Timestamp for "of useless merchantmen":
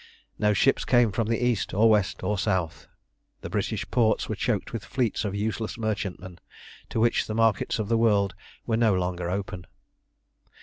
5.25-6.39